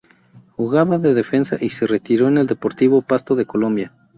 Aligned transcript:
Jugaba 0.55 0.97
de 0.97 1.13
defensa 1.13 1.57
y 1.61 1.69
se 1.69 1.85
retiró 1.85 2.27
en 2.27 2.39
el 2.39 2.47
Deportivo 2.47 3.03
Pasto 3.03 3.35
de 3.35 3.45
Colombia. 3.45 3.93